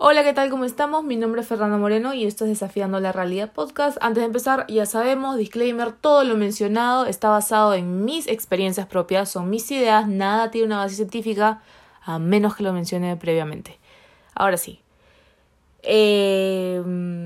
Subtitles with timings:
[0.00, 0.48] Hola, ¿qué tal?
[0.48, 1.02] ¿Cómo estamos?
[1.02, 3.98] Mi nombre es Fernando Moreno y esto es Desafiando la Realidad Podcast.
[4.00, 9.28] Antes de empezar, ya sabemos, disclaimer, todo lo mencionado está basado en mis experiencias propias,
[9.28, 11.62] son mis ideas, nada tiene una base científica,
[12.00, 13.80] a menos que lo mencione previamente.
[14.36, 14.80] Ahora sí.
[15.82, 16.80] Eh,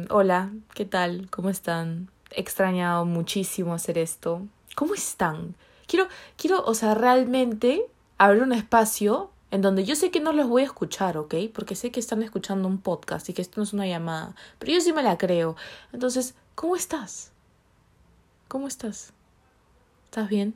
[0.09, 1.29] hola, ¿qué tal?
[1.29, 2.09] ¿Cómo están?
[2.31, 4.41] He extrañado muchísimo hacer esto.
[4.77, 5.57] ¿Cómo están?
[5.87, 6.09] Quiero,
[6.39, 7.85] quiero, o sea, realmente
[8.17, 11.35] abrir un espacio en donde yo sé que no los voy a escuchar, ¿ok?
[11.53, 14.73] Porque sé que están escuchando un podcast y que esto no es una llamada, pero
[14.73, 15.57] yo sí me la creo.
[15.93, 17.33] Entonces, ¿cómo estás?
[18.49, 19.13] ¿Cómo estás?
[20.07, 20.55] ¿Estás bien?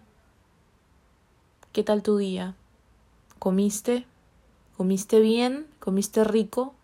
[1.73, 2.55] ¿Qué tal tu día?
[3.39, 4.07] ¿Comiste?
[4.79, 5.67] ¿Comiste bien?
[5.79, 6.75] ¿Comiste rico?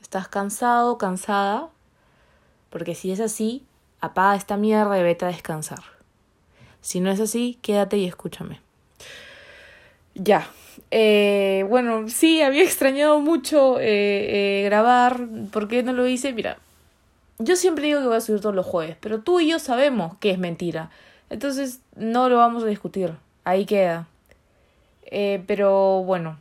[0.00, 1.68] ¿Estás cansado, cansada?
[2.70, 3.66] Porque si es así,
[4.00, 5.82] apaga esta mierda y vete a descansar.
[6.80, 8.62] Si no es así, quédate y escúchame.
[10.16, 10.48] Ya.
[10.90, 15.20] Eh, bueno, sí, había extrañado mucho eh, eh, grabar.
[15.52, 16.32] ¿Por qué no lo hice?
[16.32, 16.58] Mira,
[17.38, 20.16] yo siempre digo que voy a subir todos los jueves, pero tú y yo sabemos
[20.18, 20.90] que es mentira.
[21.28, 23.12] Entonces no lo vamos a discutir.
[23.44, 24.08] Ahí queda.
[25.46, 26.38] pero bueno,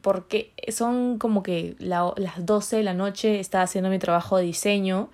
[0.00, 5.10] porque son como que las 12 de la noche, estaba haciendo mi trabajo de diseño.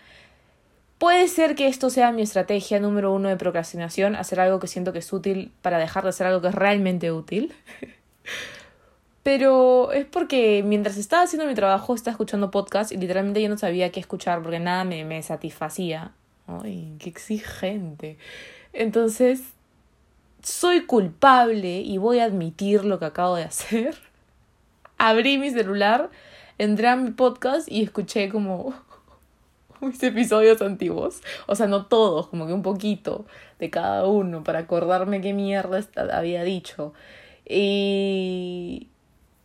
[1.00, 4.92] Puede ser que esto sea mi estrategia número uno de procrastinación, hacer algo que siento
[4.92, 7.54] que es útil para dejar de hacer algo que es realmente útil.
[9.22, 13.56] Pero es porque mientras estaba haciendo mi trabajo estaba escuchando podcast y literalmente yo no
[13.56, 16.12] sabía qué escuchar porque nada me, me satisfacía.
[16.46, 18.18] Ay, qué exigente.
[18.74, 19.40] Entonces,
[20.42, 23.96] soy culpable y voy a admitir lo que acabo de hacer.
[24.98, 26.10] Abrí mi celular,
[26.58, 28.74] entré a mi podcast y escuché como
[29.86, 31.22] mis episodios antiguos.
[31.46, 33.26] O sea, no todos, como que un poquito
[33.58, 36.92] de cada uno para acordarme qué mierda había dicho.
[37.46, 38.88] Y,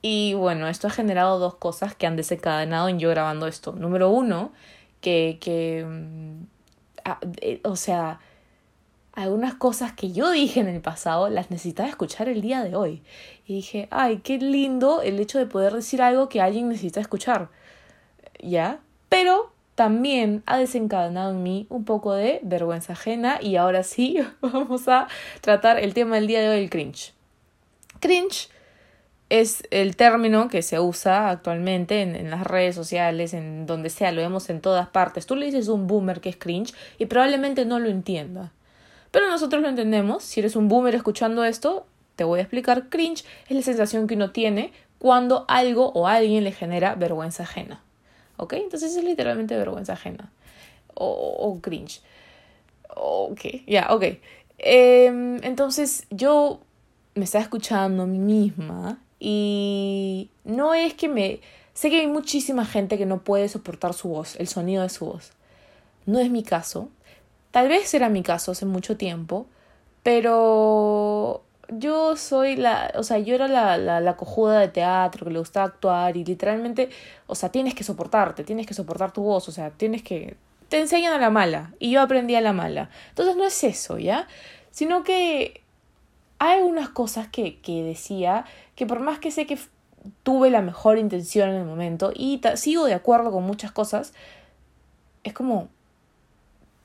[0.02, 3.73] y bueno, esto ha generado dos cosas que han desencadenado en yo grabando esto.
[3.73, 4.52] Número uno,
[5.02, 6.44] que, que mm,
[7.41, 8.19] eh, o sea,
[9.13, 13.03] algunas cosas que yo dije en el pasado las necesitaba escuchar el día de hoy.
[13.45, 17.50] Y dije, ay, qué lindo el hecho de poder decir algo que alguien necesita escuchar.
[18.41, 18.79] ¿Ya?
[19.09, 24.88] Pero también ha desencadenado en mí un poco de vergüenza ajena y ahora sí vamos
[24.88, 25.08] a
[25.41, 27.13] tratar el tema del día de hoy, el cringe.
[28.00, 28.50] Cringe
[29.30, 34.22] es el término que se usa actualmente en, las redes sociales, en donde sea, lo
[34.22, 35.25] vemos en todas partes.
[35.25, 38.52] Tú le dices un boomer que es cringe y probablemente no lo entienda.
[39.12, 40.24] Pero nosotros lo entendemos.
[40.24, 42.90] Si eres un boomer escuchando esto, te voy a explicar.
[42.90, 47.84] Cringe es la sensación que uno tiene cuando algo o alguien le genera vergüenza ajena.
[48.38, 48.53] ¿Ok?
[48.53, 50.31] Entonces es literalmente vergüenza ajena.
[50.94, 52.01] O, cringe.
[52.96, 54.03] Ok, ya, ok.
[54.57, 56.62] Em, entonces yo
[57.16, 61.40] me estaba escuchando a mí misma y no es que me...
[61.74, 65.06] Sé que hay muchísima gente que no puede soportar su voz, el sonido de su
[65.06, 65.31] voz.
[66.06, 66.90] No es mi caso.
[67.51, 69.45] Tal vez era mi caso hace mucho tiempo,
[70.03, 75.39] pero yo soy la, o sea, yo era la, la, cojuda de teatro que le
[75.39, 76.89] gustaba actuar y literalmente,
[77.27, 80.37] o sea, tienes que soportarte, tienes que soportar tu voz, o sea, tienes que,
[80.69, 82.89] te enseñan a la mala y yo aprendí a la mala.
[83.09, 84.27] Entonces no es eso, ¿ya?
[84.71, 85.61] Sino que
[86.39, 88.45] hay unas cosas que, que decía
[88.75, 89.57] que por más que sé que
[90.23, 94.13] tuve la mejor intención en el momento y sigo de acuerdo con muchas cosas,
[95.23, 95.69] es como,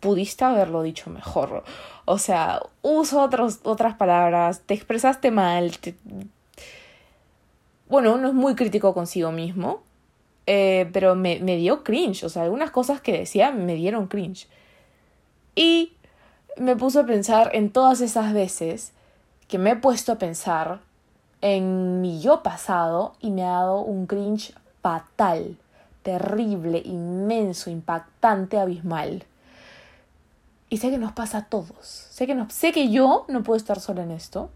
[0.00, 1.62] pudiste haberlo dicho mejor.
[2.04, 3.28] O sea, uso
[3.62, 5.72] otras palabras, te expresaste mal.
[7.88, 9.82] Bueno, uno es muy crítico consigo mismo,
[10.46, 12.24] eh, pero me, me dio cringe.
[12.24, 14.48] O sea, algunas cosas que decía me dieron cringe.
[15.54, 15.92] Y
[16.56, 18.92] me puso a pensar en todas esas veces
[19.48, 20.80] que me he puesto a pensar
[21.40, 25.56] en mi yo pasado y me ha dado un cringe fatal,
[26.02, 29.24] terrible, inmenso, impactante, abismal.
[30.70, 31.66] Y sé que nos pasa a todos.
[31.82, 34.50] Sé que, no, sé que yo no puedo estar sola en esto.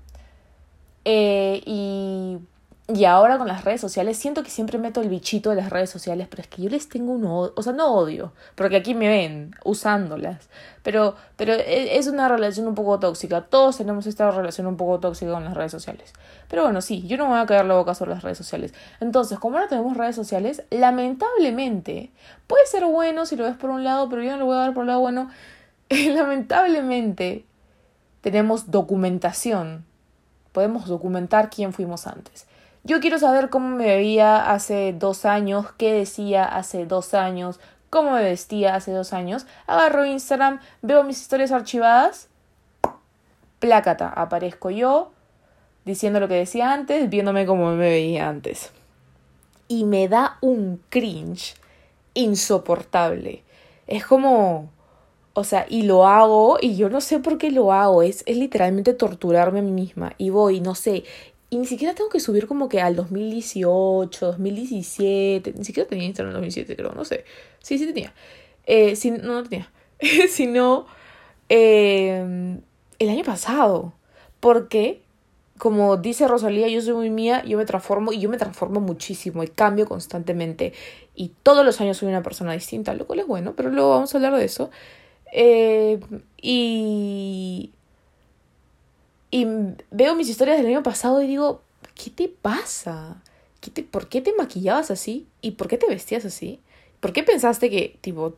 [1.04, 2.38] Eh, y,
[2.86, 5.88] y ahora con las redes sociales, siento que siempre meto el bichito de las redes
[5.88, 8.94] sociales, pero es que yo les tengo un odio, o sea, no odio, porque aquí
[8.94, 10.50] me ven usándolas,
[10.82, 13.40] pero, pero e, es una relación un poco tóxica.
[13.40, 16.12] Todos tenemos esta relación un poco tóxica con las redes sociales.
[16.48, 18.74] Pero bueno, sí, yo no me voy a caer la boca sobre las redes sociales.
[19.00, 22.12] Entonces, como ahora tenemos redes sociales, lamentablemente,
[22.46, 24.66] puede ser bueno si lo ves por un lado, pero yo no lo voy a
[24.66, 25.30] ver por el lado bueno
[26.14, 27.44] lamentablemente
[28.20, 29.84] tenemos documentación.
[30.52, 32.46] Podemos documentar quién fuimos antes.
[32.84, 37.58] Yo quiero saber cómo me veía hace dos años, qué decía hace dos años,
[37.90, 39.46] cómo me vestía hace dos años.
[39.66, 42.28] Agarro Instagram, veo mis historias archivadas,
[43.58, 45.12] plácata, aparezco yo
[45.84, 48.72] diciendo lo que decía antes, viéndome cómo me veía antes.
[49.66, 51.54] y me da un cringe
[52.12, 53.42] insoportable.
[53.86, 54.68] Es como,
[55.34, 58.36] o sea, y lo hago y yo no sé por qué lo hago, es, es
[58.36, 61.04] literalmente torturarme a mí misma y voy, no sé,
[61.50, 66.30] y ni siquiera tengo que subir como que al 2018, 2017, ni siquiera tenía Instagram
[66.30, 67.24] en 2017 creo, no sé,
[67.60, 68.14] sí, sí tenía,
[68.66, 69.70] eh, no, no tenía,
[70.28, 70.86] sino
[71.48, 72.58] eh,
[72.98, 73.92] el año pasado,
[74.40, 75.04] porque
[75.58, 79.42] como dice Rosalía, yo soy muy mía, yo me transformo y yo me transformo muchísimo
[79.44, 80.72] y cambio constantemente.
[81.14, 84.12] Y todos los años soy una persona distinta, lo cual es bueno, pero luego vamos
[84.12, 84.70] a hablar de eso.
[85.36, 85.98] Eh,
[86.40, 87.72] y,
[89.32, 89.46] y
[89.90, 91.62] veo mis historias del año pasado y digo,
[91.94, 93.20] ¿qué te pasa?
[93.60, 95.26] ¿Qué te, ¿Por qué te maquillabas así?
[95.40, 96.60] ¿Y por qué te vestías así?
[97.00, 98.36] ¿Por qué pensaste que, tipo,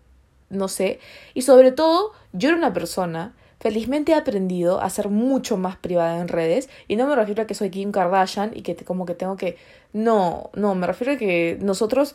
[0.48, 0.98] no sé?
[1.34, 6.20] Y sobre todo, yo era una persona Felizmente he aprendido a ser mucho más privada
[6.20, 9.14] en redes y no me refiero a que soy Kim Kardashian y que como que
[9.14, 9.56] tengo que...
[9.94, 12.14] No, no, me refiero a que nosotros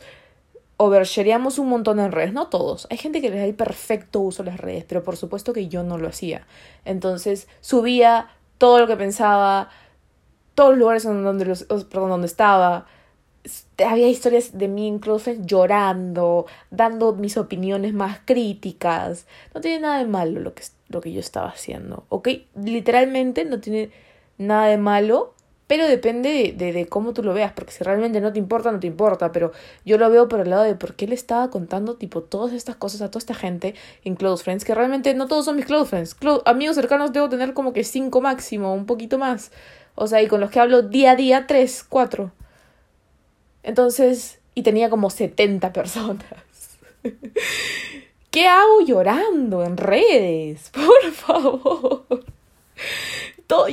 [0.84, 2.86] overshareamos un montón en redes, no todos.
[2.90, 5.68] Hay gente que le da el perfecto uso a las redes, pero por supuesto que
[5.68, 6.46] yo no lo hacía.
[6.84, 9.68] Entonces subía todo lo que pensaba,
[10.54, 12.86] todos los lugares donde, donde estaba.
[13.84, 19.26] Había historias de mí incluso llorando, dando mis opiniones más críticas.
[19.54, 22.04] No tiene nada de malo lo que lo que yo estaba haciendo.
[22.08, 22.28] ¿Ok?
[22.54, 23.90] Literalmente no tiene
[24.38, 25.34] nada de malo,
[25.72, 28.78] pero depende de, de, cómo tú lo veas, porque si realmente no te importa, no
[28.78, 29.52] te importa, pero
[29.86, 32.76] yo lo veo por el lado de por qué le estaba contando tipo todas estas
[32.76, 33.74] cosas a toda esta gente
[34.04, 36.14] en Close Friends, que realmente no todos son mis Close Friends.
[36.44, 39.50] amigos cercanos debo tener como que cinco máximo, un poquito más.
[39.94, 42.32] O sea, y con los que hablo día a día, tres, cuatro.
[43.62, 46.78] Entonces, y tenía como 70 personas.
[48.30, 50.70] ¿Qué hago llorando en redes?
[50.74, 52.24] Por favor.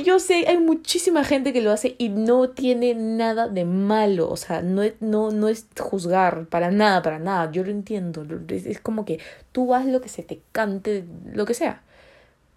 [0.04, 4.28] Yo sé, hay muchísima gente que lo hace y no tiene nada de malo.
[4.28, 7.50] O sea, no, no, no es juzgar para nada, para nada.
[7.50, 8.26] Yo lo entiendo.
[8.48, 9.20] Es, es como que
[9.52, 11.82] tú haz lo que se te cante, lo que sea.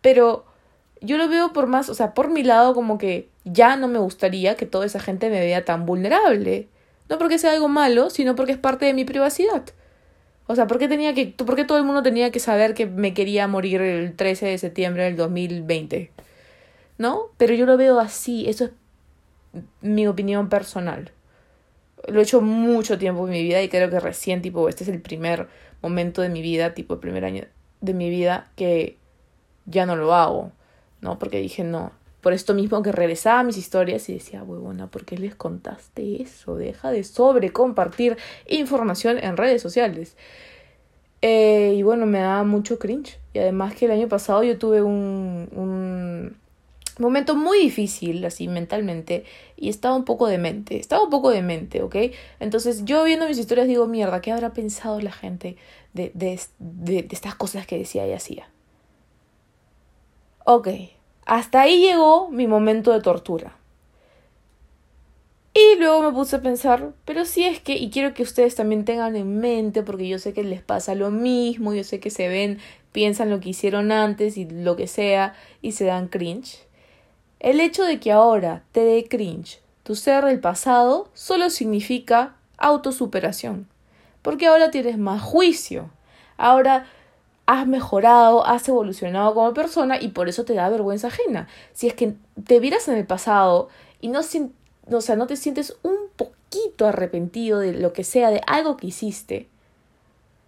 [0.02, 0.46] Pero
[1.02, 4.00] yo lo veo por más, o sea, por mi lado, como que ya no me
[4.00, 6.68] gustaría que toda esa gente me vea tan vulnerable.
[7.10, 9.64] No porque sea algo malo, sino porque es parte de mi privacidad.
[10.48, 12.86] O sea, ¿por qué, tenía que, ¿por qué todo el mundo tenía que saber que
[12.86, 16.12] me quería morir el 13 de septiembre del 2020?
[17.04, 17.32] ¿No?
[17.36, 18.72] Pero yo lo veo así, eso es
[19.82, 21.12] mi opinión personal.
[22.08, 24.90] Lo he hecho mucho tiempo en mi vida y creo que recién, tipo, este es
[24.90, 25.50] el primer
[25.82, 27.44] momento de mi vida, tipo, el primer año
[27.82, 28.96] de mi vida que
[29.66, 30.54] ya no lo hago,
[31.02, 31.20] ¿no?
[31.20, 31.92] Porque dije, no,
[32.22, 36.22] por esto mismo que regresaba a mis historias y decía, huevona, ¿por qué les contaste
[36.22, 36.56] eso?
[36.56, 38.16] Deja de sobre compartir
[38.48, 40.16] información en redes sociales.
[41.22, 43.20] Eh, y bueno, me daba mucho cringe.
[43.34, 46.38] Y además que el año pasado yo tuve un
[47.00, 49.25] momento muy difícil, así mentalmente,
[49.56, 50.80] y estaba un poco demente.
[50.80, 51.95] Estaba un poco demente, ¿ok?
[52.40, 55.57] Entonces yo viendo mis historias digo, mierda, ¿qué habrá pensado la gente
[55.94, 58.50] de, de, de, estas cosas que decía y hacía?
[60.45, 60.68] Ok,
[61.25, 63.57] hasta ahí llegó mi momento de tortura.
[65.56, 68.86] Y luego me puse a pensar, pero si es que, y quiero que ustedes también
[68.86, 72.28] tengan en mente, porque yo sé que les pasa lo mismo, yo sé que se
[72.28, 72.57] ven,
[72.92, 76.66] piensan lo que hicieron antes y lo que sea, y se dan cringe.
[77.44, 83.68] El hecho de que ahora te dé cringe tu ser del pasado solo significa autosuperación,
[84.22, 85.89] porque ahora tienes más juicio,
[86.38, 86.86] ahora
[87.46, 91.50] has mejorado, has evolucionado como persona y por eso te da vergüenza ajena.
[91.74, 92.15] Si es que
[92.48, 93.68] te vieras en el pasado
[94.00, 98.41] y no, o sea, no te sientes un poquito arrepentido de lo que sea, de
[98.48, 99.50] algo que hiciste,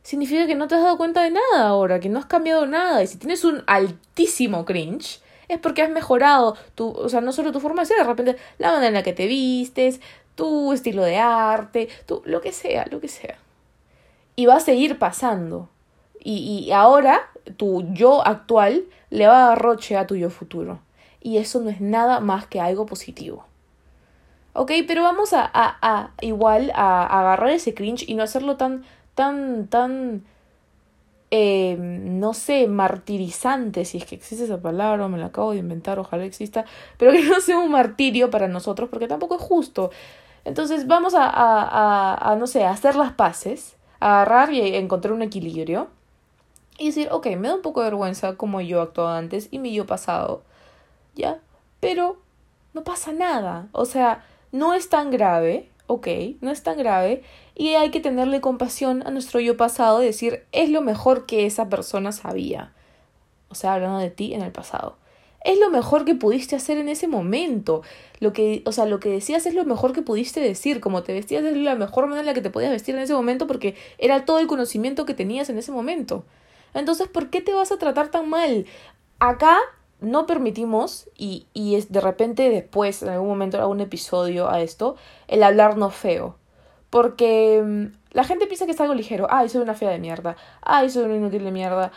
[0.02, 3.04] significa que no te has dado cuenta de nada ahora, que no has cambiado nada.
[3.04, 7.52] Y si tienes un altísimo cringe, es porque has mejorado tu, o sea, no solo
[7.52, 10.02] tu forma de ser, de repente la manera en la que te vistes,
[10.36, 13.38] tu estilo de arte, tu, lo que sea, lo que sea.
[14.36, 15.70] Y va a seguir pasando.
[16.20, 20.80] Y, y ahora tu yo actual le va a dar roche a tu yo futuro.
[21.22, 23.46] Y eso no es nada más que algo positivo.
[24.54, 28.86] Ok, pero vamos a, a, a igual a, agarrar ese cringe y no hacerlo tan,
[29.14, 30.24] tan, tan,
[31.32, 36.00] eh, no sé, martirizante, si es que existe esa palabra, me la acabo de inventar,
[36.00, 36.66] ojalá exista,
[36.98, 39.92] pero que no sea un martirio para nosotros, porque tampoco es justo.
[40.46, 45.24] Entonces vamos a, a, a no sé, hacer las paces, a agarrar y encontrar un
[45.24, 45.88] equilibrio
[46.78, 49.74] y decir, ok, me da un poco de vergüenza como yo actuaba antes y mi
[49.74, 50.44] yo pasado,
[51.16, 51.40] ¿ya?
[51.80, 52.18] Pero
[52.74, 56.08] no pasa nada, o sea, no es tan grave, ok,
[56.42, 57.24] no es tan grave
[57.56, 61.46] y hay que tenerle compasión a nuestro yo pasado y decir, es lo mejor que
[61.46, 62.74] esa persona sabía.
[63.50, 64.98] O sea, hablando de ti en el pasado.
[65.44, 67.84] es lo mejor que pudiste hacer en ese momento.
[68.20, 71.14] Lo que, o sea, lo que decías es lo mejor que pudiste decir, como te
[71.14, 73.76] vestías es la mejor manera en la que te podías vestir en ese momento porque
[74.00, 76.26] era todo el conocimiento que tenías en ese momento.
[76.74, 78.66] Entonces, ¿por qué te vas a tratar tan mal?
[79.20, 79.58] Acá
[80.02, 84.96] no permitimos, y, y es de repente después, en algún momento, algún episodio a esto,
[85.28, 86.38] el hablarnos feo.
[86.90, 89.28] Porque mm, la gente piensa que es algo ligero.
[89.30, 90.38] Ay, soy una fea de mierda.
[90.62, 91.92] Ay, soy una inútil de mierda.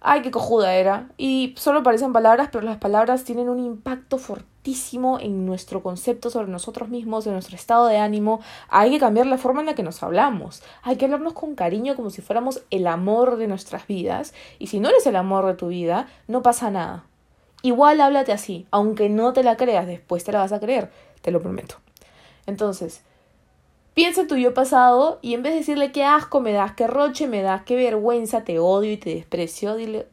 [0.00, 1.08] Ay, qué cojuda era.
[1.18, 6.48] Y solo parecen palabras, pero las palabras tienen un impacto fortísimo en nuestro concepto sobre
[6.48, 8.40] nosotros mismos, en nuestro estado de ánimo.
[8.68, 10.62] Hay que cambiar la forma en la que nos hablamos.
[10.82, 14.32] Hay que hablarnos con cariño como si fuéramos el amor de nuestras vidas.
[14.60, 17.09] Y si no eres el amor de tu vida, no pasa nada.
[17.62, 20.90] Igual háblate así, aunque no te la creas, después te la vas a creer,
[21.20, 21.76] te lo prometo.
[22.46, 23.02] Entonces,
[23.94, 26.86] piensa en tu yo pasado y en vez de decirle qué asco me das, qué
[26.86, 30.06] roche me das, qué vergüenza, te odio y te desprecio, dile,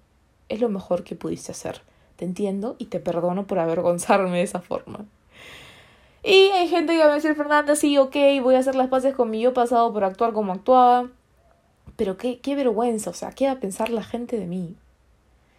[0.50, 1.82] es lo mejor que pudiste hacer.
[2.18, 5.06] Te entiendo y te perdono por avergonzarme de esa forma.
[6.24, 9.16] Y hay gente que va a decir, Fernanda, sí, ok, voy a hacer las paces
[9.16, 11.08] con mi yo pasado por actuar como actuaba.
[11.96, 14.75] Pero qué, qué vergüenza, o sea, ¿qué va a pensar la gente de mí?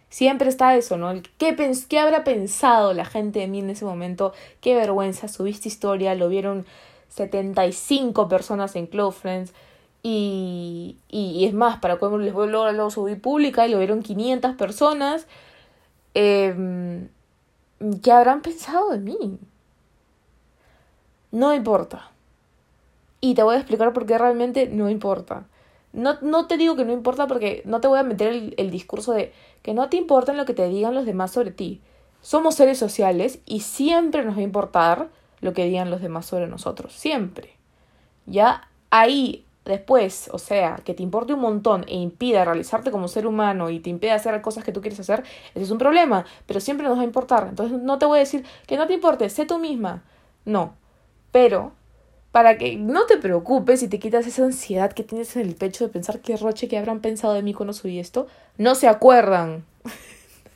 [0.09, 1.13] Siempre está eso, ¿no?
[1.37, 1.55] ¿Qué,
[1.87, 4.33] ¿Qué habrá pensado la gente de mí en ese momento?
[4.59, 6.65] Qué vergüenza, subiste historia, lo vieron
[7.09, 9.53] 75 personas en Close Friends.
[10.01, 14.01] Y, y, es más, para cuando les vuelvo a lo subí pública y lo vieron
[14.01, 15.27] 500 personas.
[16.15, 17.07] Eh,
[18.01, 19.37] ¿Qué habrán pensado de mí?
[21.31, 22.11] No importa.
[23.21, 25.45] Y te voy a explicar por qué realmente no importa.
[25.93, 28.69] No, no te digo que no importa porque no te voy a meter el, el
[28.69, 31.81] discurso de que no te importa lo que te digan los demás sobre ti.
[32.21, 35.09] Somos seres sociales y siempre nos va a importar
[35.41, 36.93] lo que digan los demás sobre nosotros.
[36.93, 37.53] Siempre.
[38.25, 43.27] Ya ahí después, o sea, que te importe un montón e impida realizarte como ser
[43.27, 46.59] humano y te impida hacer cosas que tú quieres hacer, ese es un problema, pero
[46.59, 47.47] siempre nos va a importar.
[47.47, 50.03] Entonces no te voy a decir que no te importe, sé tú misma.
[50.45, 50.73] No.
[51.31, 51.73] Pero
[52.31, 55.85] para que no te preocupes y te quitas esa ansiedad que tienes en el pecho
[55.85, 59.65] de pensar qué roche que habrán pensado de mí cuando subí esto, no se acuerdan.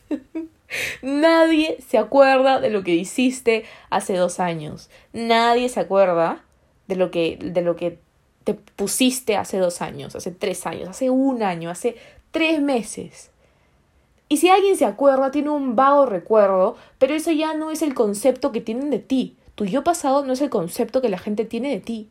[1.02, 4.90] Nadie se acuerda de lo que hiciste hace dos años.
[5.14, 6.44] Nadie se acuerda
[6.88, 8.00] de lo que, de lo que
[8.44, 11.96] te pusiste hace dos años, hace tres años, hace un año, hace
[12.32, 13.30] tres meses.
[14.30, 17.94] Y si alguien se acuerda, tiene un vago recuerdo, pero eso ya no es el
[17.94, 19.38] concepto que tienen de ti.
[19.56, 22.10] Tu yo pasado no es el concepto que la gente tiene de ti.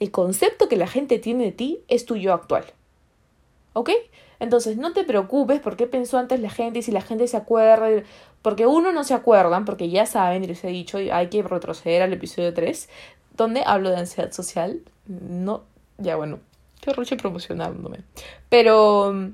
[0.00, 2.64] El concepto que la gente tiene de ti es tu yo actual.
[3.72, 3.90] ¿Ok?
[4.40, 7.36] Entonces, no te preocupes por qué pensó antes la gente y si la gente se
[7.36, 8.02] acuerda.
[8.42, 12.02] Porque uno no se acuerdan, porque ya saben, y les he dicho, hay que retroceder
[12.02, 12.88] al episodio 3,
[13.36, 14.80] donde hablo de ansiedad social.
[15.06, 15.62] No,
[15.98, 16.40] ya bueno,
[16.80, 18.00] qué roche promocionándome.
[18.48, 19.30] Pero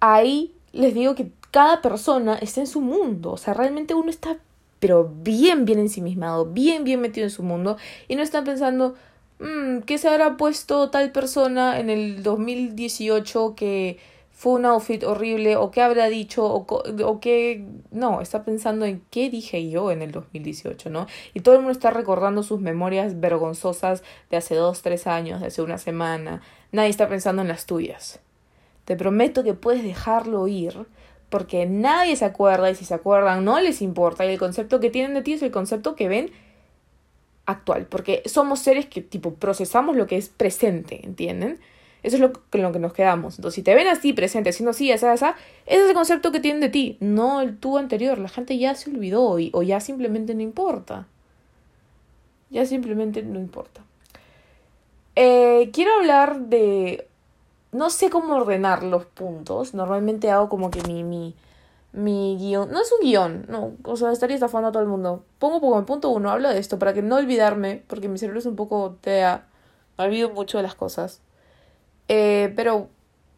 [0.00, 3.32] ahí les digo que cada persona está en su mundo.
[3.32, 4.38] O sea, realmente uno está
[4.82, 7.76] pero bien, bien ensimismado, bien, bien metido en su mundo
[8.08, 8.96] y no están pensando,
[9.38, 14.00] mmm, ¿qué se habrá puesto tal persona en el 2018 que
[14.32, 17.64] fue un outfit horrible o qué habrá dicho o, o qué...
[17.92, 21.06] No, está pensando en qué dije yo en el 2018, ¿no?
[21.32, 25.46] Y todo el mundo está recordando sus memorias vergonzosas de hace dos, tres años, de
[25.46, 26.42] hace una semana.
[26.72, 28.18] Nadie está pensando en las tuyas.
[28.84, 30.86] Te prometo que puedes dejarlo ir
[31.32, 34.90] porque nadie se acuerda y si se acuerdan no les importa y el concepto que
[34.90, 36.30] tienen de ti es el concepto que ven
[37.46, 41.58] actual, porque somos seres que tipo procesamos lo que es presente, ¿entienden?
[42.02, 43.38] Eso es lo que, lo que nos quedamos.
[43.38, 46.40] Entonces, si te ven así, presente, siendo así, esa, esa, ese es el concepto que
[46.40, 48.18] tienen de ti, no el tú anterior.
[48.18, 51.06] La gente ya se olvidó y, o ya simplemente no importa.
[52.50, 53.82] Ya simplemente no importa.
[55.16, 57.06] Eh, quiero hablar de
[57.72, 59.74] no sé cómo ordenar los puntos.
[59.74, 61.34] Normalmente hago como que mi, mi,
[61.92, 62.70] mi guion.
[62.70, 63.72] No es un guion, no.
[63.84, 65.24] O sea, estaría estafando a todo el mundo.
[65.38, 68.38] Pongo como el punto uno, hablo de esto para que no olvidarme, porque mi cerebro
[68.38, 69.46] es un poco tea.
[69.98, 71.20] Me olvido mucho de las cosas.
[72.08, 72.88] Eh, pero,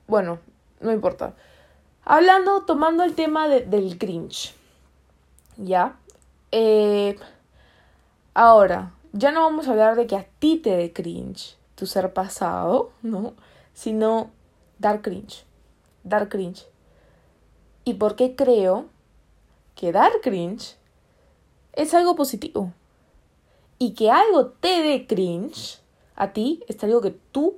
[0.08, 0.40] bueno,
[0.80, 1.34] no importa.
[2.04, 4.54] Hablando, tomando el tema del cringe.
[5.56, 5.96] ¿Ya?
[6.50, 7.16] Eh,
[8.34, 12.12] ahora, ya no vamos a hablar de que a ti te dé cringe tu ser
[12.12, 13.34] pasado, ¿no?
[13.74, 14.30] Sino
[14.78, 15.44] dar cringe.
[16.02, 16.66] Dar cringe.
[17.84, 18.86] ¿Y por qué creo
[19.74, 20.76] que dar cringe
[21.74, 22.72] es algo positivo?
[23.78, 25.80] Y que algo te dé cringe
[26.16, 27.56] a ti es algo que tú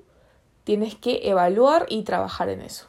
[0.64, 2.86] tienes que evaluar y trabajar en eso.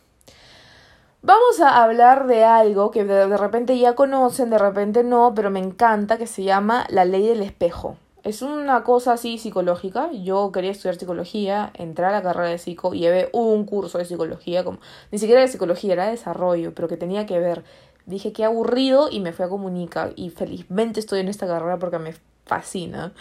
[1.22, 5.60] Vamos a hablar de algo que de repente ya conocen, de repente no, pero me
[5.60, 7.98] encanta, que se llama la ley del espejo.
[8.28, 10.12] Es una cosa así psicológica.
[10.12, 14.64] Yo quería estudiar psicología, entré a la carrera de psico llevé un curso de psicología,
[14.64, 14.80] como
[15.12, 17.64] ni siquiera de psicología, era de desarrollo, pero que tenía que ver
[18.08, 22.00] Dije qué aburrido y me fui a comunicar y felizmente estoy en esta carrera porque
[22.00, 22.14] me
[22.46, 23.12] fascina.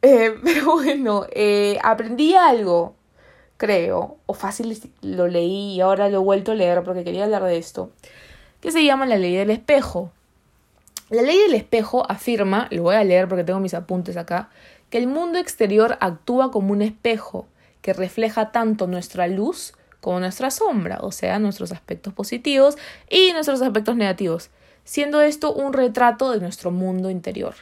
[0.00, 2.94] Eh, pero bueno, eh, aprendí algo,
[3.56, 7.42] creo, o fácil lo leí y ahora lo he vuelto a leer porque quería hablar
[7.42, 7.90] de esto,
[8.60, 10.12] que se llama la ley del espejo.
[11.10, 14.48] La ley del espejo afirma, lo voy a leer porque tengo mis apuntes acá,
[14.90, 17.48] que el mundo exterior actúa como un espejo
[17.82, 23.60] que refleja tanto nuestra luz como nuestra sombra, o sea, nuestros aspectos positivos y nuestros
[23.60, 24.50] aspectos negativos,
[24.84, 27.54] siendo esto un retrato de nuestro mundo interior.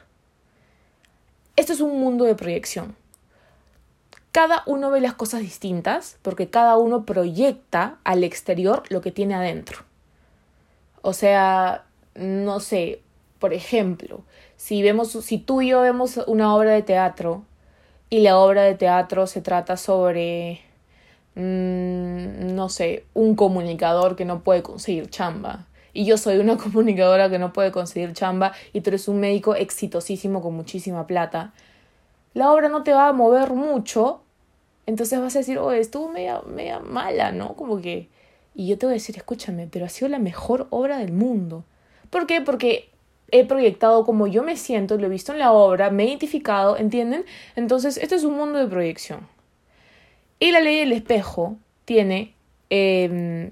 [1.56, 2.96] Esto es un mundo de proyección.
[4.30, 9.34] Cada uno ve las cosas distintas porque cada uno proyecta al exterior lo que tiene
[9.34, 9.84] adentro.
[11.00, 13.00] O sea, no sé,
[13.38, 14.22] por ejemplo,
[14.56, 17.44] si vemos si tú y yo vemos una obra de teatro
[18.10, 20.62] y la obra de teatro se trata sobre
[21.38, 25.66] Mm, no sé, un comunicador que no puede conseguir chamba.
[25.92, 29.54] Y yo soy una comunicadora que no puede conseguir chamba y tú eres un médico
[29.54, 31.52] exitosísimo con muchísima plata.
[32.34, 34.22] La obra no te va a mover mucho,
[34.86, 37.54] entonces vas a decir, oh, estuvo media, media mala, ¿no?
[37.54, 38.08] Como que...
[38.54, 41.64] Y yo te voy a decir, escúchame, pero ha sido la mejor obra del mundo.
[42.10, 42.40] ¿Por qué?
[42.40, 42.90] Porque
[43.30, 46.76] he proyectado como yo me siento, lo he visto en la obra, me he identificado,
[46.76, 47.24] ¿entienden?
[47.56, 49.28] Entonces, este es un mundo de proyección.
[50.40, 52.34] Y la ley del espejo tiene
[52.70, 53.50] em,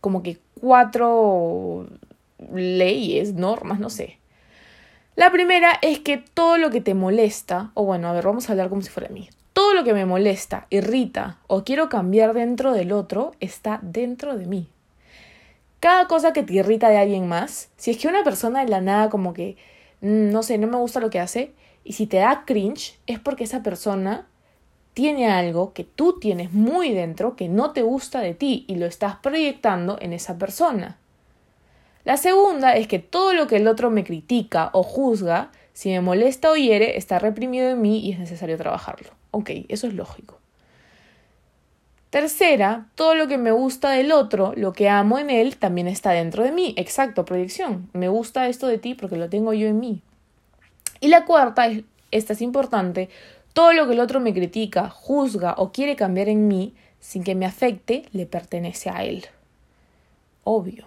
[0.00, 1.86] como que cuatro
[2.52, 4.18] leyes, normas, no sé.
[5.16, 8.52] La primera es que todo lo que te molesta, o bueno, a ver, vamos a
[8.52, 9.28] hablar como si fuera a mí.
[9.52, 14.46] Todo lo que me molesta, irrita o quiero cambiar dentro del otro está dentro de
[14.46, 14.68] mí.
[15.86, 18.80] Cada cosa que te irrita de alguien más, si es que una persona de la
[18.80, 19.56] nada como que,
[20.00, 21.52] mm, no sé, no me gusta lo que hace,
[21.84, 24.26] y si te da cringe, es porque esa persona
[24.94, 28.86] tiene algo que tú tienes muy dentro que no te gusta de ti y lo
[28.86, 30.98] estás proyectando en esa persona.
[32.02, 36.00] La segunda es que todo lo que el otro me critica o juzga, si me
[36.00, 39.10] molesta o hiere, está reprimido en mí y es necesario trabajarlo.
[39.30, 40.40] Ok, eso es lógico.
[42.16, 46.12] Tercera, todo lo que me gusta del otro, lo que amo en él, también está
[46.12, 46.72] dentro de mí.
[46.78, 47.90] Exacto, proyección.
[47.92, 50.00] Me gusta esto de ti porque lo tengo yo en mí.
[51.00, 51.68] Y la cuarta,
[52.10, 53.10] esta es importante,
[53.52, 57.34] todo lo que el otro me critica, juzga o quiere cambiar en mí, sin que
[57.34, 59.26] me afecte, le pertenece a él.
[60.42, 60.86] Obvio.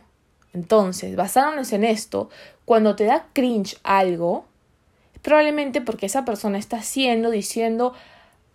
[0.56, 2.32] Entonces, basándonos en esto,
[2.66, 4.46] cuando te da cringe algo,
[5.22, 7.94] probablemente porque esa persona está haciendo, diciendo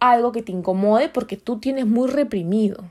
[0.00, 2.84] algo que te incomode porque tú tienes muy reprimido.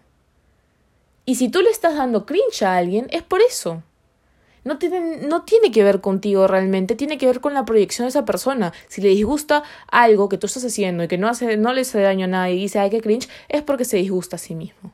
[1.26, 3.84] Y si tú le estás dando cringe a alguien, es por eso
[4.63, 8.10] no tiene, no tiene que ver contigo realmente, tiene que ver con la proyección de
[8.10, 8.74] esa persona.
[8.88, 12.02] Si le disgusta algo que tú estás haciendo y que no, hace, no le hace
[12.02, 14.94] daño a nadie y dice, ay, qué cringe, es porque se disgusta a sí mismo.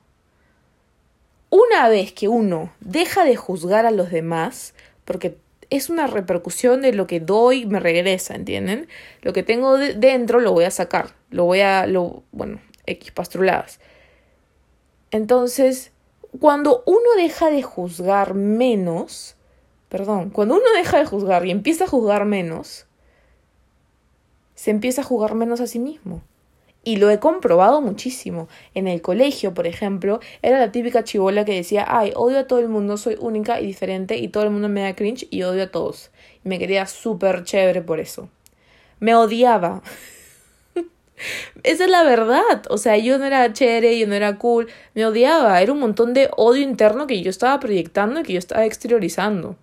[1.50, 4.74] Una vez que uno deja de juzgar a los demás,
[5.06, 5.38] porque
[5.70, 8.88] es una repercusión de lo que doy me regresa, ¿entienden?
[9.22, 13.80] Lo que tengo dentro lo voy a sacar, lo voy a, lo, bueno, X pastruladas.
[15.12, 15.92] Entonces,
[16.40, 19.36] cuando uno deja de juzgar menos,
[19.90, 22.88] perdón, cuando uno deja de juzgar y empieza a juzgar menos,
[24.56, 26.22] se empieza a juzgar menos a sí mismo.
[26.90, 28.50] Y lo he comprobado muchísimo.
[28.74, 32.58] En el colegio, por ejemplo, era la típica chivola que decía, ay, odio a todo
[32.58, 35.62] el mundo, soy única y diferente y todo el mundo me da cringe y odio
[35.62, 36.10] a todos.
[36.44, 38.28] Y me quería súper chévere por eso.
[39.00, 39.84] Me odiaba.
[41.62, 42.64] Esa es la verdad.
[42.72, 45.62] O sea, yo no era chévere, yo no era cool, me odiaba.
[45.62, 49.58] Era un montón de odio interno que yo estaba proyectando y que yo estaba exteriorizando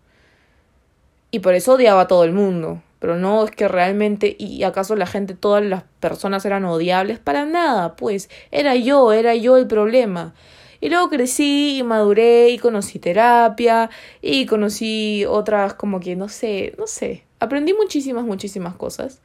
[1.30, 2.82] y por eso odiaba a todo el mundo.
[2.98, 7.44] Pero no es que realmente, y acaso la gente, todas las personas eran odiables, para
[7.44, 10.34] nada, pues era yo, era yo el problema.
[10.80, 13.90] Y luego crecí y maduré y conocí terapia
[14.22, 19.20] y conocí otras como que no sé, no sé, aprendí muchísimas, muchísimas cosas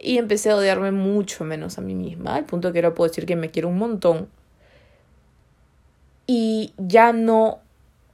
[0.00, 3.26] y empecé a odiarme mucho menos a mí misma, al punto que ahora puedo decir
[3.26, 4.28] que me quiero un montón.
[6.26, 7.60] Y ya no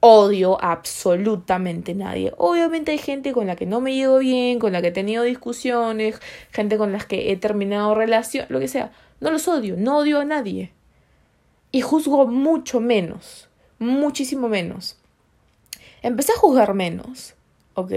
[0.05, 2.33] odio a absolutamente nadie.
[2.37, 5.23] Obviamente hay gente con la que no me llevo bien, con la que he tenido
[5.23, 6.19] discusiones,
[6.51, 8.91] gente con la que he terminado relación, lo que sea.
[9.21, 10.73] No los odio, no odio a nadie.
[11.71, 13.47] Y juzgo mucho menos,
[13.79, 14.97] muchísimo menos.
[16.01, 17.35] Empecé a juzgar menos,
[17.75, 17.91] ¿ok?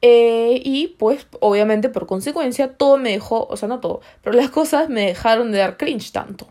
[0.00, 4.48] Eh, y pues obviamente por consecuencia todo me dejó, o sea, no todo, pero las
[4.48, 6.46] cosas me dejaron de dar cringe tanto.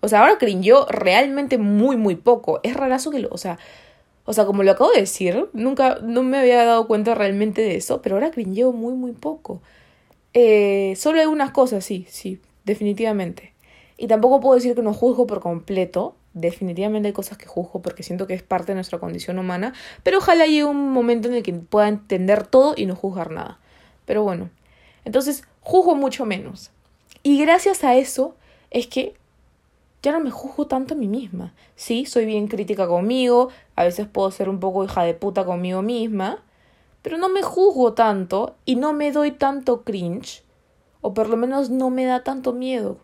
[0.00, 2.58] O sea, ahora cringeó realmente muy, muy poco.
[2.64, 3.60] Es rarazo que lo, o sea,
[4.24, 7.76] o sea, como lo acabo de decir, nunca, no me había dado cuenta realmente de
[7.76, 9.62] eso, pero ahora cringeo muy, muy poco.
[10.34, 13.52] Eh, solo unas cosas, sí, sí, definitivamente.
[13.96, 18.02] Y tampoco puedo decir que no juzgo por completo, definitivamente hay cosas que juzgo porque
[18.02, 21.42] siento que es parte de nuestra condición humana, pero ojalá llegue un momento en el
[21.42, 23.58] que pueda entender todo y no juzgar nada.
[24.06, 24.50] Pero bueno,
[25.04, 26.70] entonces juzgo mucho menos.
[27.22, 28.34] Y gracias a eso
[28.70, 29.14] es que
[30.02, 31.54] ya no me juzgo tanto a mí misma.
[31.76, 35.82] Sí, soy bien crítica conmigo, a veces puedo ser un poco hija de puta conmigo
[35.82, 36.42] misma,
[37.02, 40.42] pero no me juzgo tanto y no me doy tanto cringe,
[41.00, 42.98] o por lo menos no me da tanto miedo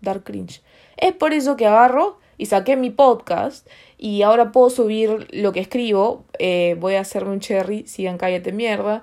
[0.00, 0.62] dar cringe.
[0.96, 3.66] Es por eso que agarro y saqué mi podcast
[3.98, 6.24] y ahora puedo subir lo que escribo.
[6.38, 9.02] Eh, voy a hacerme un cherry, sigan cállate mierda.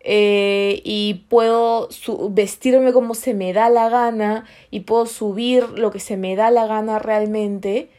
[0.00, 1.88] Eh, y puedo
[2.30, 6.50] vestirme como se me da la gana y puedo subir lo que se me da
[6.50, 7.90] la gana realmente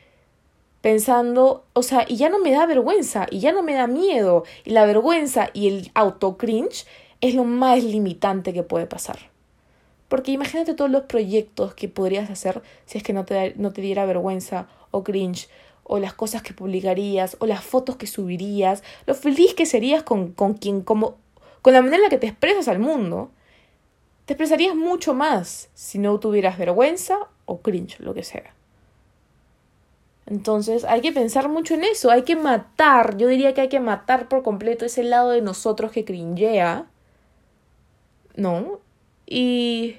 [0.81, 4.43] pensando, o sea, y ya no me da vergüenza y ya no me da miedo
[4.63, 6.85] y la vergüenza y el auto cringe
[7.21, 9.19] es lo más limitante que puede pasar.
[10.07, 13.81] Porque imagínate todos los proyectos que podrías hacer si es que no te, no te
[13.81, 15.49] diera vergüenza o cringe,
[15.83, 20.31] o las cosas que publicarías, o las fotos que subirías, lo feliz que serías con,
[20.31, 21.17] con quien, como,
[21.61, 23.31] con la manera en la que te expresas al mundo.
[24.25, 28.53] Te expresarías mucho más si no tuvieras vergüenza o cringe, lo que sea.
[30.29, 33.79] Entonces hay que pensar mucho en eso, hay que matar, yo diría que hay que
[33.79, 36.85] matar por completo ese lado de nosotros que cringea,
[38.35, 38.79] ¿no?
[39.25, 39.97] Y,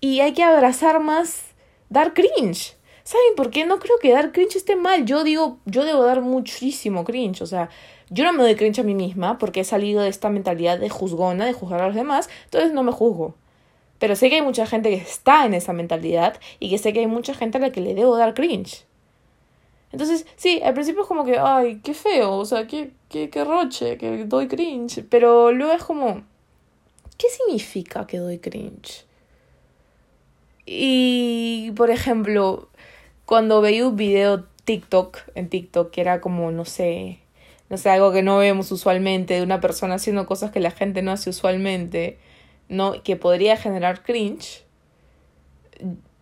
[0.00, 1.42] y hay que abrazar más,
[1.90, 2.76] dar cringe.
[3.04, 3.66] ¿Saben por qué?
[3.66, 5.04] No creo que dar cringe esté mal.
[5.04, 7.40] Yo digo, yo debo dar muchísimo cringe.
[7.42, 7.68] O sea,
[8.10, 10.88] yo no me doy cringe a mí misma porque he salido de esta mentalidad de
[10.88, 12.28] juzgona, de juzgar a los demás.
[12.44, 13.34] Entonces no me juzgo.
[13.98, 17.00] Pero sé que hay mucha gente que está en esa mentalidad y que sé que
[17.00, 18.84] hay mucha gente a la que le debo dar cringe.
[19.92, 23.44] Entonces, sí, al principio es como que, ay, qué feo, o sea, qué, qué, qué
[23.44, 25.02] roche, que doy cringe.
[25.08, 26.22] Pero luego es como,
[27.16, 29.06] ¿qué significa que doy cringe?
[30.66, 32.68] Y, por ejemplo,
[33.24, 37.20] cuando veía un video TikTok, en TikTok, que era como, no sé,
[37.68, 41.02] no sé, algo que no vemos usualmente, de una persona haciendo cosas que la gente
[41.02, 42.18] no hace usualmente,
[42.68, 44.64] no, que podría generar cringe,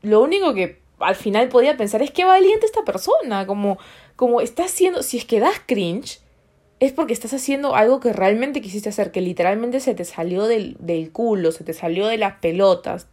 [0.02, 3.78] lo único que al final podía pensar es que valiente esta persona, como,
[4.16, 6.20] como está haciendo, si es que das cringe,
[6.80, 10.76] es porque estás haciendo algo que realmente quisiste hacer, que literalmente se te salió del,
[10.80, 13.06] del culo, se te salió de las pelotas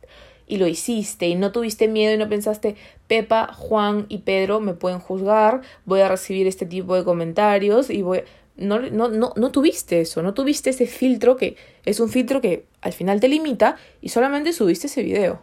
[0.51, 2.75] y lo hiciste y no tuviste miedo y no pensaste,
[3.07, 8.01] Pepa, Juan y Pedro me pueden juzgar, voy a recibir este tipo de comentarios y
[8.01, 8.23] voy...
[8.57, 12.65] No, no, no, no tuviste eso, no tuviste ese filtro que es un filtro que
[12.81, 15.39] al final te limita y solamente subiste ese video.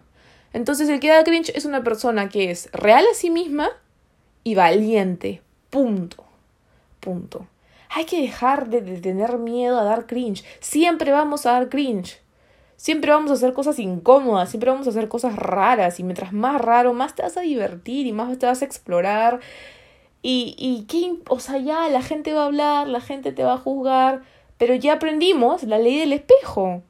[0.53, 3.71] Entonces el que da cringe es una persona que es real a sí misma
[4.45, 5.41] y valiente.
[5.71, 6.23] Punto.
[7.01, 7.47] Punto.
[7.89, 10.45] Hay que dejar de, tener miedo a dar cringe.
[10.61, 12.21] Siempre vamos a dar cringe.
[12.79, 16.61] Siempre vamos a hacer cosas incómodas, siempre vamos a hacer cosas raras y mientras más
[16.61, 19.41] raro, más te vas a divertir y más te vas a explorar.
[20.23, 23.55] Y, y qué, o sea, ya la gente va a hablar, la gente te va
[23.55, 24.23] a juzgar,
[24.59, 26.83] pero ya aprendimos la ley del espejo.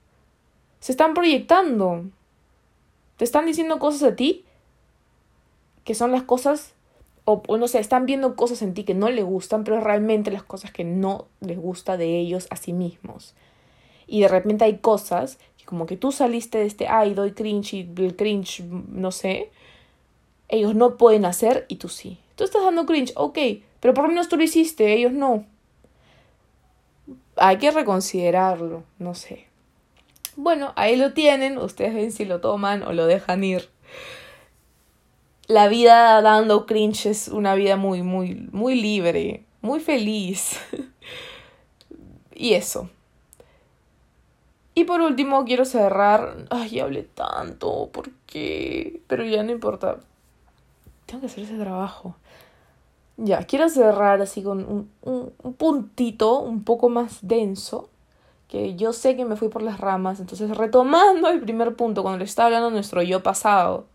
[0.79, 2.05] Se están proyectando.
[3.17, 4.45] Te están diciendo cosas a ti
[5.85, 6.75] que son las cosas
[7.25, 10.43] o, no sé, están viendo cosas en ti que no les gustan, pero realmente las
[10.43, 13.35] cosas que no les gusta de ellos a sí mismos.
[14.07, 17.91] Y de repente hay cosas como que tú saliste de este, ay, doy cringe y
[17.99, 19.51] el cringe, no sé,
[20.49, 22.19] ellos no pueden hacer y tú sí.
[22.37, 23.39] Tú estás dando cringe, ok,
[23.81, 25.45] pero por lo menos tú lo hiciste, ellos no.
[27.37, 29.47] Hay que reconsiderarlo, no sé.
[30.37, 33.69] Bueno, ahí lo tienen, ustedes ven si lo toman o lo dejan ir
[35.49, 40.61] la vida dando cringe es una vida muy, muy, muy libre, muy feliz.
[42.35, 42.91] y eso.
[44.79, 46.47] Y por último, quiero cerrar.
[46.51, 49.03] Ay, hablé tanto, ¿por qué?
[49.09, 49.99] Pero ya no importa.
[51.05, 52.15] Tengo que hacer ese trabajo.
[53.17, 57.91] Ya, quiero cerrar así con un, un, un puntito un poco más denso.
[58.47, 60.21] Que yo sé que me fui por las ramas.
[60.21, 63.87] Entonces, retomando el primer punto, cuando le estaba hablando nuestro yo pasado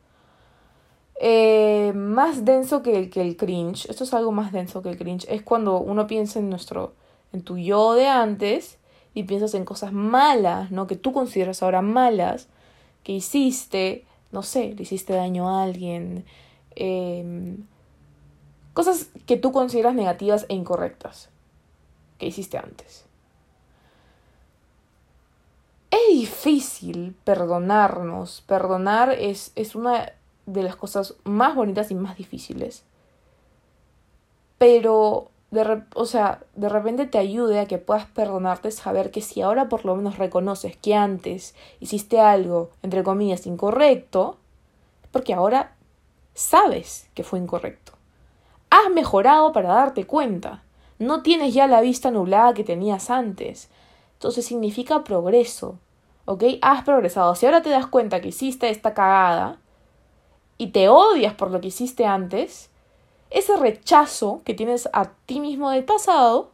[1.15, 4.97] eh, más denso que el, que el cringe, esto es algo más denso que el
[4.97, 6.91] cringe, es cuando uno piensa en nuestro,
[7.31, 8.79] en tu yo de antes
[9.13, 10.87] y piensas en cosas malas, ¿no?
[10.87, 12.47] Que tú consideras ahora malas,
[13.03, 16.25] que hiciste, no sé, le hiciste daño a alguien,
[16.75, 17.65] em,
[18.73, 21.29] cosas que tú consideras negativas e incorrectas,
[22.17, 23.05] que hiciste antes.
[25.91, 30.13] Es difícil perdonarnos, perdonar es, es una
[30.47, 32.83] de las cosas más bonitas y más difíciles.
[34.57, 39.41] Pero, de o sea, de repente te ayude a que puedas perdonarte saber que si
[39.41, 44.37] ahora por lo menos reconoces que antes hiciste algo, entre comillas, incorrecto,
[45.11, 45.75] porque ahora
[46.33, 47.93] sabes que fue incorrecto.
[48.71, 50.63] has mejorado para darte cuenta.
[50.97, 53.69] No tienes ya la vista nublada que tenías antes.
[54.13, 55.77] Entonces significa progreso.
[56.25, 56.43] ¿Ok?
[56.61, 57.35] Has progresado.
[57.35, 59.59] Si ahora te das cuenta que hiciste esta cagada
[60.57, 62.71] y te odias por lo que hiciste antes,
[63.33, 66.51] ese rechazo que tienes a ti mismo del pasado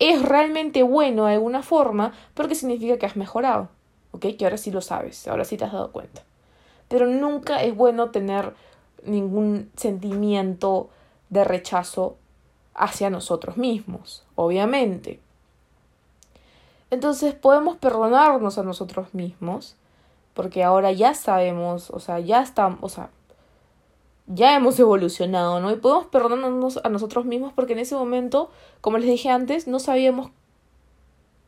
[0.00, 3.68] es realmente bueno de alguna forma porque significa que has mejorado.
[4.10, 4.26] ¿Ok?
[4.36, 6.22] Que ahora sí lo sabes, ahora sí te has dado cuenta.
[6.88, 8.54] Pero nunca es bueno tener
[9.04, 10.90] ningún sentimiento
[11.30, 12.16] de rechazo
[12.74, 15.20] hacia nosotros mismos, obviamente.
[16.90, 19.76] Entonces podemos perdonarnos a nosotros mismos,
[20.34, 23.10] porque ahora ya sabemos, o sea, ya estamos, o sea,
[24.26, 25.70] ya hemos evolucionado, ¿no?
[25.70, 29.78] Y podemos perdonarnos a nosotros mismos porque en ese momento, como les dije antes, no
[29.78, 30.30] sabíamos,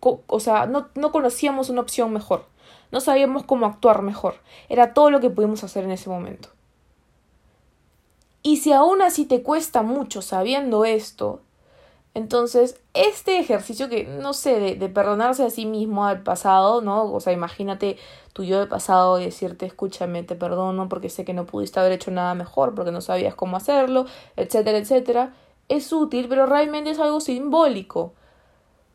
[0.01, 2.45] o sea, no, no conocíamos una opción mejor,
[2.93, 4.35] no sabíamos cómo actuar mejor,
[4.69, 6.51] era todo lo que pudimos hacer en ese momento.
[8.43, 11.41] Y si aún así te cuesta mucho sabiendo esto,
[12.17, 17.13] entonces este ejercicio que, no sé, de, perdonarse a sí mismo al pasado, ¿no?
[17.13, 17.99] O sea, imagínate
[18.33, 21.93] tu yo del pasado y decirte, escúchame, te perdono porque sé que no pudiste haber
[21.93, 25.35] hecho nada mejor, porque no sabías cómo hacerlo, etcétera, etcétera.
[25.69, 28.15] Es útil, pero realmente es algo simbólico.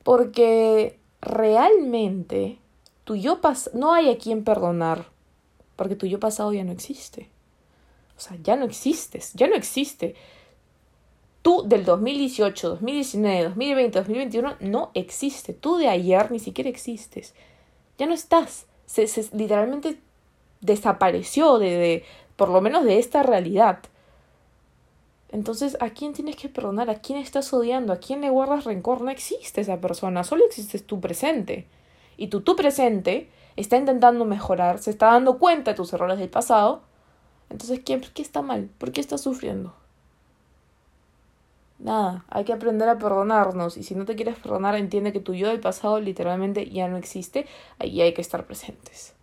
[0.01, 2.57] Porque realmente
[3.03, 3.39] tu yo
[3.75, 5.05] no hay a quien perdonar,
[5.75, 7.29] porque tu yo pasado ya no existe.
[8.17, 10.15] O sea, ya no existes, ya no existe.
[11.41, 15.53] Tú del 2018, 2019, 2020, 2021 no existe.
[15.53, 17.33] Tú de ayer ni siquiera existes.
[17.97, 18.67] Ya no estás.
[18.85, 19.99] Se, literalmente
[20.59, 22.03] desapareció de, de,
[22.35, 23.79] por lo menos de esta realidad.
[25.29, 26.89] Entonces, ¿a quién tienes que perdonar?
[26.89, 27.93] ¿A quién estás odiando?
[27.93, 29.01] ¿A quién le guardas rencor?
[29.01, 31.67] No existe esa persona, solo existes tu presente.
[32.17, 36.29] Y tu tu presente está intentando mejorar, se está dando cuenta de tus errores del
[36.29, 36.83] pasado
[37.51, 38.69] entonces, ¿qué, ¿qué está mal?
[38.77, 39.73] ¿Por qué estás sufriendo?
[41.81, 45.33] Nada, hay que aprender a perdonarnos y si no te quieres perdonar, entiende que tu
[45.33, 47.47] yo del pasado literalmente ya no existe,
[47.79, 49.15] ahí hay que estar presentes.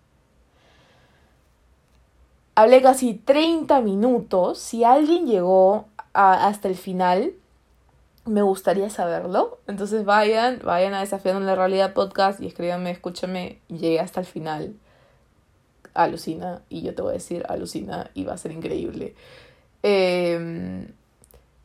[2.56, 7.32] Hablé casi 30 minutos, si alguien llegó hasta el final,
[8.24, 9.58] me gustaría saberlo.
[9.68, 14.74] Entonces vayan, vayan a Desafiando la Realidad Podcast y escríbanme, escúchame, llegué hasta el final
[15.94, 19.14] alucina y yo te voy a decir alucina y va a ser increíble.
[19.82, 20.88] Em,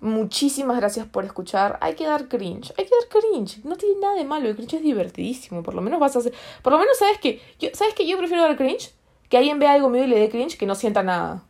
[0.03, 1.77] muchísimas gracias por escuchar.
[1.81, 3.63] Hay que dar cringe, hay que dar cringe.
[3.63, 5.63] No tiene nada de malo, el cringe es divertidísimo.
[5.63, 6.33] Por lo menos vas a hacer.
[6.61, 7.41] Por lo menos sabes que.
[7.59, 8.93] Yo, ¿Sabes que yo prefiero dar cringe?
[9.29, 11.43] Que alguien vea algo mío y le dé cringe que no sienta nada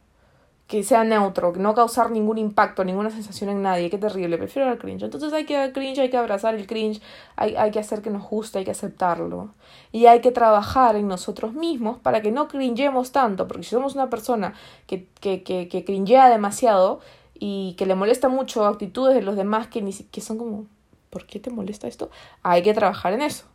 [0.67, 3.89] que sea neutro, que no causar ningún impacto, ninguna sensación en nadie.
[3.89, 5.03] Qué terrible, prefiero el cringe.
[5.03, 7.01] Entonces hay que dar cringe, hay que abrazar el cringe,
[7.35, 9.49] hay, hay que hacer que nos guste, hay que aceptarlo.
[9.91, 13.93] Y hay que trabajar en nosotros mismos para que no cringemos tanto, porque si somos
[13.95, 14.55] una persona
[14.87, 17.01] que, que, que, que cringea demasiado
[17.39, 20.67] y que le molesta mucho actitudes de los demás que, ni, que son como,
[21.09, 22.09] ¿por qué te molesta esto?
[22.41, 23.45] Hay que trabajar en eso.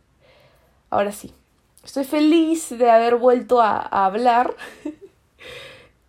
[0.89, 1.33] Ahora sí,
[1.83, 4.55] estoy feliz de haber vuelto a, a hablar.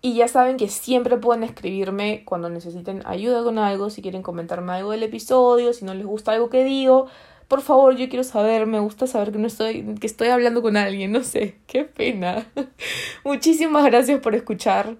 [0.03, 4.73] Y ya saben que siempre pueden escribirme cuando necesiten ayuda con algo, si quieren comentarme
[4.73, 7.07] algo del episodio, si no les gusta algo que digo.
[7.49, 10.77] Por favor, yo quiero saber, me gusta saber que no estoy, que estoy hablando con
[10.77, 12.47] alguien, no sé, qué pena.
[13.25, 14.97] Muchísimas gracias por escuchar.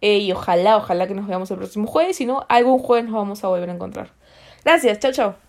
[0.00, 3.42] Y ojalá, ojalá que nos veamos el próximo jueves, si no, algún jueves nos vamos
[3.44, 4.10] a volver a encontrar.
[4.64, 5.47] Gracias, chao, chao.